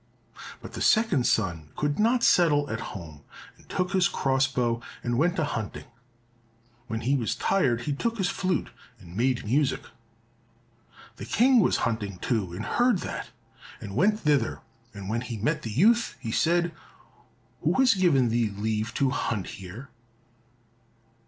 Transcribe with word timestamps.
But 0.63 0.73
the 0.73 0.81
second 0.81 1.27
son 1.27 1.69
could 1.75 1.99
not 1.99 2.23
settle 2.23 2.67
at 2.71 2.79
home, 2.97 3.21
and 3.55 3.69
took 3.69 3.91
his 3.91 4.07
cross 4.07 4.47
bow 4.47 4.81
and 5.03 5.15
went 5.15 5.37
a 5.37 5.43
hunting. 5.43 5.83
When 6.87 7.01
he 7.01 7.15
was 7.15 7.35
tired 7.35 7.81
he 7.81 7.93
took 7.93 8.17
his 8.17 8.27
flute, 8.27 8.71
and 8.97 9.15
made 9.15 9.45
music. 9.45 9.81
The 11.17 11.25
King 11.25 11.59
was 11.59 11.77
hunting 11.85 12.17
too, 12.17 12.51
and 12.51 12.65
heard 12.65 12.97
that 13.01 13.29
and 13.79 13.95
went 13.95 14.19
thither, 14.21 14.61
and 14.91 15.07
when 15.07 15.21
he 15.21 15.37
met 15.37 15.61
the 15.61 15.69
youth, 15.69 16.15
he 16.19 16.31
said, 16.31 16.73
"Who 17.61 17.73
has 17.75 17.93
given 17.93 18.29
thee 18.29 18.49
leave 18.49 18.95
to 18.95 19.11
hunt 19.11 19.49
here?" 19.61 19.89